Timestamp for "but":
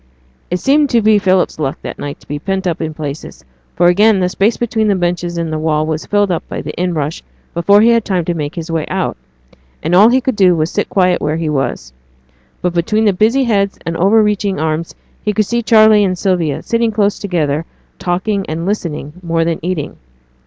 12.63-12.73